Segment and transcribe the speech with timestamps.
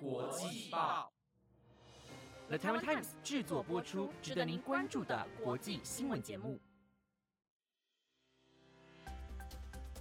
[0.00, 1.12] 国际报
[2.48, 6.58] ，The Taiwan Times 制作播出，值得您关注的国际新闻节目。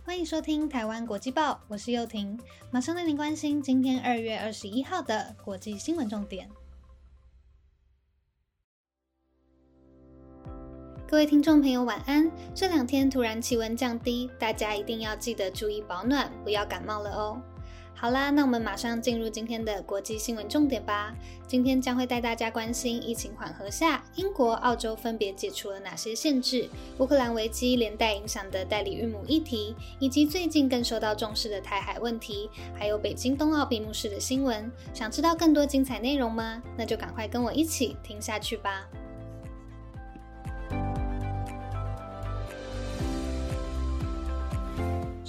[0.04, 2.40] 欢迎收听台湾国际报，我是幼婷，
[2.72, 6.50] 马上带您关心今天二月二十一号的国际新闻重点。
[11.08, 12.32] 各位听众朋友，晚安！
[12.56, 17.42] 这两天突然气温降低，大家一定要记得注意保暖，不要感冒了哦。
[17.96, 21.16] 好啦，那我们马上进入今天的国际新闻重点吧。
[21.48, 26.68] 今天将会带大家关心疫情缓和下，英国、澳洲分别解除了哪些限制，
[26.98, 34.70] 乌克兰危机连带影响的代理孕母议题，以及最近更受到重视的台海问题，还有北京冬奥闭幕式的新闻。
[34.94, 36.62] 想知道更多精彩内容吗？
[36.78, 38.86] 那就赶快跟我一起听下去吧。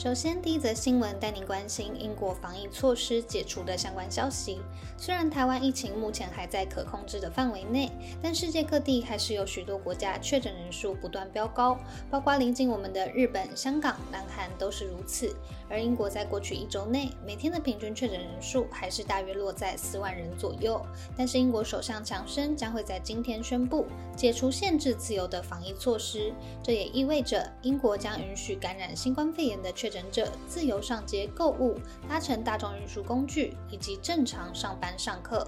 [0.04, 4.60] 首先，第一则新闻带您关心英国防疫措施解除的相关消息。
[4.98, 7.90] 虽然台湾疫情目前还在可控制的范围内，
[8.22, 11.78] 但世界各地还是有许多国家确诊人数不断飙高，
[12.10, 15.34] 包括临近我们的日本、香港、南韩都是如此。
[15.70, 20.84] 而英国在过去一周内每天的平均确诊人数还是大约落在四万人左右。
[21.16, 26.30] 但是英国首相强生将会在今天宣布解除限制自由的防疫措施，
[26.62, 31.78] 这也意味着英国将允许感染新冠肺炎的确者自由上街购物、
[32.08, 35.46] 搭乘大众运输工具以及正常上班上课。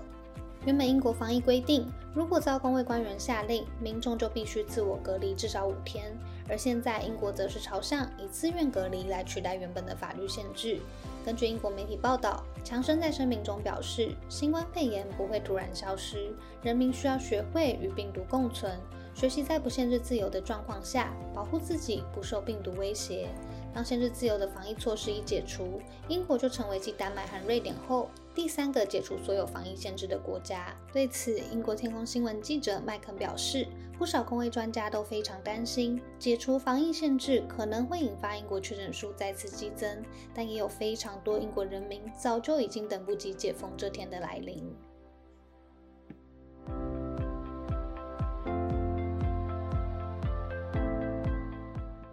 [0.65, 6.13] 原本英国防疫规定，如果遭工位官员下令，民众就必须自我隔离至少五天。
[6.49, 10.81] 而现在英国则是朝向以自愿隔离来取代原本的法律限制。
[11.25, 18.77] 根据英国媒体报道，强生在声明中表示，新冠肺炎不会突然消失，人民需要学会与病毒共存，
[19.15, 23.29] 学习在不限制自由的状况下保护自己不受病毒威胁。
[23.77, 30.75] 当限制自由的防疫措施一解除，英国就成为继丹麦和瑞典后第三个解除所有防疫限制的国家。
[30.95, 44.75] 对此，英国天空新闻记者麦肯表示，不少工位专家都非常担心，解除防疫限制可能会引发英国确诊数再次激增，但也有非常多英国人民早就已经等不及解封这天的来临。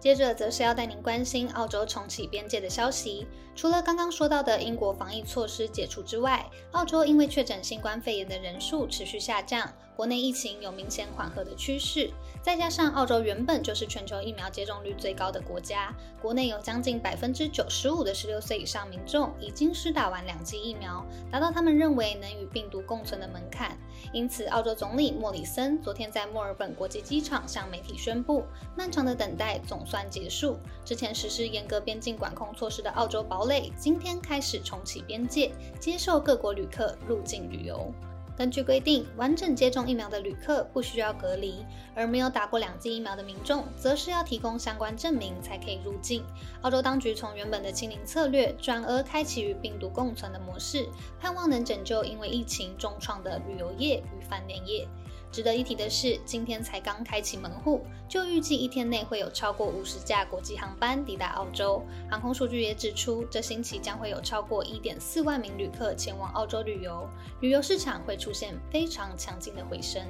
[0.04, 3.26] 接着则是要带您关心澳洲重启边界的消息。
[3.56, 9.66] 除了刚刚说到的英国防疫措施解除之外，澳洲因为确诊新冠肺炎的人数持续下降。
[9.96, 12.10] 国内疫情有明显缓和的趋势，
[12.42, 23.78] 再加上澳洲原本就是全球疫苗接种率最高的国家，国内有将近百分之九十五的十六岁以上民众已经施打完两剂疫苗，达到他们认为能与病毒共存的门槛。
[24.12, 28.44] 因此，澳洲总理莫里森昨天在墨尔本国际机场向媒体宣布，
[28.76, 30.58] 漫长的等待总算结束。
[30.84, 37.92] 之前实施严格边境管控措施的澳洲堡垒今天开始重启边界，接受各国旅客入境旅游。
[38.36, 41.64] 根据规定，完整接种疫苗的旅客不需要隔离，
[41.94, 46.24] 而没有打过两剂疫苗的民众，则是要提供相关证明才可以入境。
[46.62, 50.88] 澳洲当局从原本的清零策略，转而开启与病毒共存的模式，
[51.20, 54.86] 盼望能拯救因为疫情重创的旅游业与饭店业。
[55.34, 61.84] 值得一提的是，今天才刚开启门户，就预计一天内会有超过五十架国际航班抵达澳洲。
[62.08, 67.08] 航空数据也指出，这星期将会有超过一点四万名旅客前往澳洲旅游，
[67.40, 70.06] 旅游市场会出现非常强劲的回升。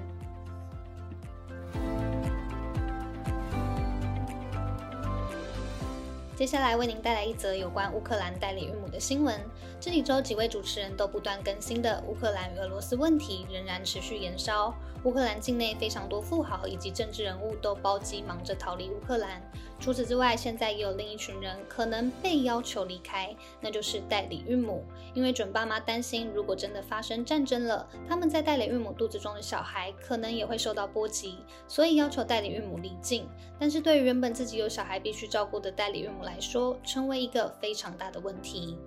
[6.37, 9.41] 接下来为您带来一则有关乌克兰代理孕母的新闻。
[9.81, 14.75] 这几周几位主持人都不断更新的乌克兰与俄罗斯问题仍然持续延烧。
[15.05, 19.41] 乌克兰境内非常多富豪以及政治人物都包机忙着逃离乌克兰。
[19.81, 24.83] 除此之外，现在也有另一群人可能被要求离开，那就是代理孕母。
[25.13, 33.29] 因为准爸妈担心，如果真的发生战争了，他们在代理孕母肚子中的小孩可能也会受到波及，所以要求代理孕母离境。
[33.59, 38.79] 但是对于原本自己有小孩必须照顾的代理孕母来说，成为一个非常大的问题。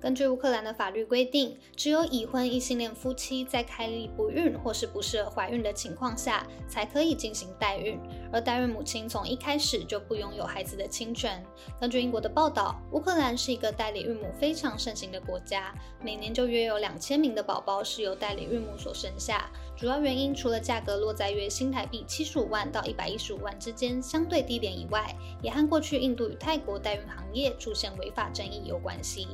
[0.00, 8.00] 根据乌克兰的法律规定，只有已婚异性恋夫妻在开立不孕或是不适合怀孕的情况下，才可以进行代孕。
[8.32, 11.44] 而代孕母亲从一开始就不拥有孩子的侵权。
[11.78, 19.50] 根据英国的报道，乌克兰是一个代理孕母非常盛行的国家，每年就约有两千名的宝宝是由代理孕母所生下。
[19.76, 29.28] 主要原因除了价格落在约新台币七十五万到一百一十五万之间相对低廉以外，也和过去印度与泰国代孕行业出现违法争议有关系。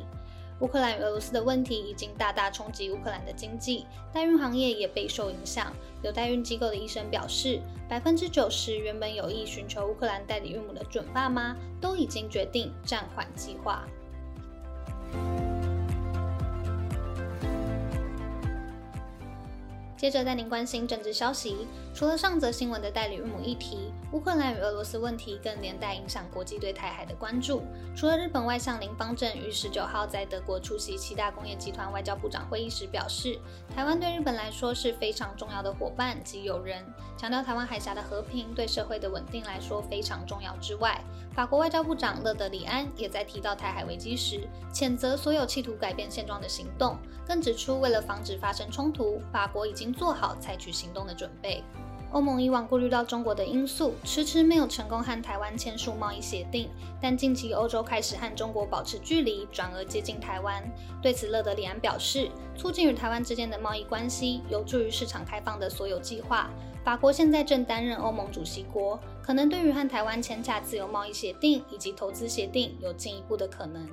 [0.60, 5.72] 乌克兰与俄罗斯的问题已经大大冲击乌克兰的经济，代孕行业也备受影响。
[6.02, 13.86] 有代孕机构的医生表示，百分之九十原本有意寻求乌克兰代理孕母的准爸妈都已经决定暂缓计划。
[19.96, 21.66] 接着带您关心政治消息。
[21.94, 27.62] 除了上则新闻的代理日母议题，乌克兰与俄罗斯问题更连带影响国际对台海的关注。
[27.96, 33.38] 除了日本外相林方正于十九号在德国出席七大工业集团外交部长会议时表示，
[33.74, 36.84] 台湾对日本来说是非常重要的伙伴及友人，
[37.16, 41.00] 强调台湾海峡的和平对社会的稳定来说非常重要之外，
[41.34, 51.62] 法国外交部长勒德里安也在提到台海危机时，谴责所有企图改变现状的行动，更指出为了防止发生冲突，法国已经做好采取行动的准备。
[52.12, 56.70] 欧盟以往顾虑到中国的因素，迟迟没有成功和台湾签署贸易协定。
[57.02, 60.62] 但近期欧洲开始和中国保持距离，转而接近台湾。
[61.02, 66.48] 对此，勒德里安表示，促进与台湾之间的贸易关系，有助于市场开放的所有计划。
[66.84, 73.86] 法国现在正担任欧盟主席国，可能对于和台湾签下自由贸易协定以及投资协定有进一步的可能。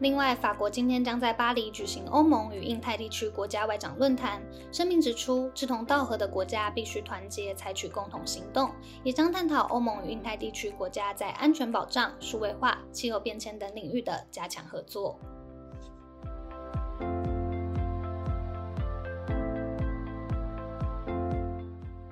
[0.00, 4.42] 另外，法国今天将在巴黎举行欧盟与印太地区国家外长论坛，
[4.72, 8.70] 声明指出，志同道合的国家必须团结，采取共同行动，
[9.04, 15.20] 也将探讨欧盟与印太地区国家在安全保障、数位化、气候变迁等领域的加强合作。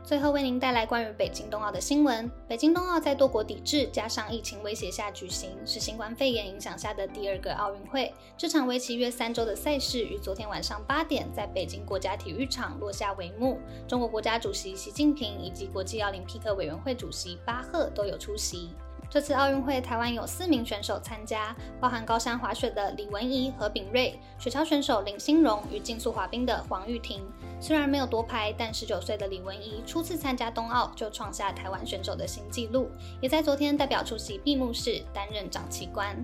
[0.08, 2.30] 最后为您带来关于北京冬奥的新闻。
[2.48, 8.10] 北京冬奥在多国抵制加上疫情威胁下举行，是新冠肺炎影响下的第二个奥运会。
[8.34, 13.58] 这场为期约三周的赛事于昨天晚上八点在北京国家体育场落下帷幕。
[13.86, 18.70] 中国国家主席习近平以及国际奥林匹克委员会主席巴赫都有出席。
[19.10, 27.26] 这次奥运会，台湾有四名选手参加，包含高山滑雪的李文怡和炳瑞，雪橇选手林心荣与竞速滑冰的黄玉婷。
[27.58, 32.90] 虽然没有夺牌，但十九岁的李文怡初次参加冬奥就创下台湾选手的新纪录，
[33.22, 36.14] 也在昨天代表出席闭幕式，担任掌旗官。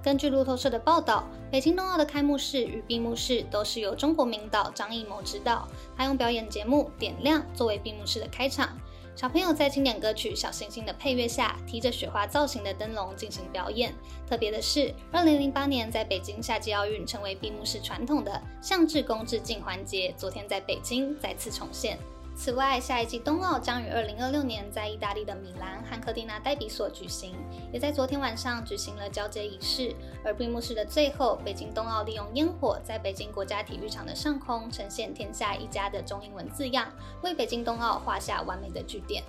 [0.00, 8.78] 根据路透社的报道，北京冬奥的开幕式与闭幕式都是由中国名导张艺谋执导，他用表演节目《点亮》作为闭幕式的开场。
[9.18, 13.92] 小朋友在经典歌曲《小星星》的配乐下，提着雪花造型的灯笼进行表演。
[14.28, 21.98] 特别的是，2008年在北京夏季奥运成为闭幕式传统的向志公致敬环节，昨天在北京再次重现。
[22.38, 27.34] 此外，下一季冬奥将于二零二六年在意大利的米兰汉科蒂纳代比所举行，
[27.72, 29.92] 也在昨天晚上举行了交接仪式。
[30.24, 36.88] 而闭幕式的最后，北京冬奥利用烟火在北京国家体育场的上空呈现“天下一家”的中英文字样，
[37.24, 39.24] 为北京冬奥画下完美的句点。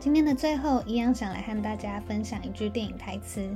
[0.00, 3.50] 今天的最后，一样想来和大家分享一句电影台词。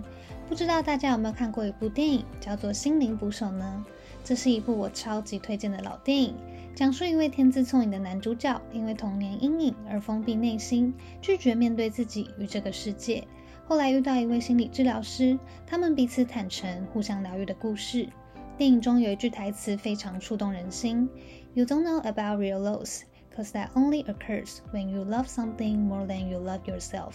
[0.49, 3.85] 不知道大家有没有看过一部电影，叫做《心灵捕手》呢？
[4.25, 6.35] 这是一部我超级推荐的老电影，
[6.75, 13.23] 讲述一位天资聪颖的男主角，因为童年阴影而封闭内心，拒绝面对自己与这个世界。
[13.65, 18.09] 后来遇到一位心理治疗师，他们彼此坦诚，互相疗愈的故事。
[18.59, 21.09] 电影中有一句台词非常触动人心
[21.55, 23.03] ：“You don't know about real loss,
[23.37, 27.12] cause that only occurs when you love something more than you love yourself。”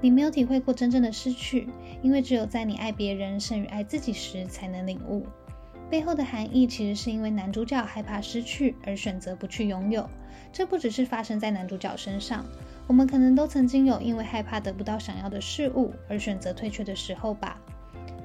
[0.00, 1.68] 你没有体会过真正的失去，
[2.00, 5.26] 因为只有在你爱别人胜于爱自己时，才能领悟
[5.90, 6.66] 背后的含义。
[6.66, 10.08] 其实是因为男主角害怕失去而选择不去拥有。
[10.52, 12.44] 这不只是发生在男主角身上，
[12.86, 17.60] 我们可能都曾经有因为害怕得不到想要的事物而选择退却的时候吧。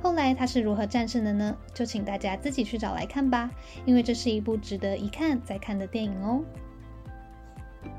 [0.01, 1.57] 后来他是如何战胜的呢？
[1.73, 3.49] 就请大家自己去找来看吧，
[3.85, 6.43] 因为这是一部值得一看再看的电影哦。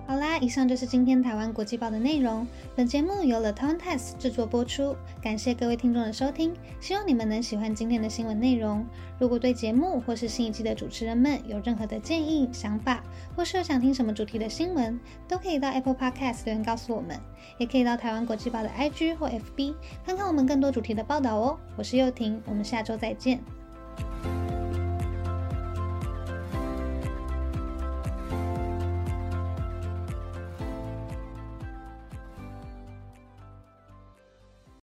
[0.08, 2.46] 好啦，以上就是今天台湾国际报的内容。
[2.76, 8.86] 本节目由了 t o n t e s t 制作播出，感谢各位听众的收听，希望你们能喜欢今天的新闻内容。
[9.18, 13.02] 如果对节目或是新一季的主持人们有任何的建议、想法，
[13.34, 14.96] 或是有想听什么主题的新闻，
[15.26, 17.18] 都可以到 Apple Podcast 留言告诉我们，
[17.58, 21.58] 也可以到台湾国际报的 IG 或 FB 看看我们更多主题的报道哦。
[21.74, 23.40] 我是幼婷，我们下周再见。